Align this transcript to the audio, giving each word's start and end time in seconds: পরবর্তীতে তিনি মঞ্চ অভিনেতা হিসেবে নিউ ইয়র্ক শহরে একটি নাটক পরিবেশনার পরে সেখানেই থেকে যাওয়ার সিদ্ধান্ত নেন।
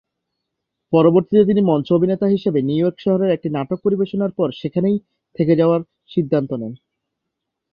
পরবর্তীতে 0.93 1.43
তিনি 1.45 1.61
মঞ্চ 1.61 1.87
অভিনেতা 1.91 2.27
হিসেবে 2.27 2.59
নিউ 2.61 2.79
ইয়র্ক 2.79 2.97
শহরে 2.99 3.25
একটি 3.31 3.47
নাটক 3.49 3.79
পরিবেশনার 3.81 4.31
পরে 4.37 4.53
সেখানেই 4.61 4.97
থেকে 5.35 5.53
যাওয়ার 5.55 5.81
সিদ্ধান্ত 6.11 6.51
নেন। 6.53 6.73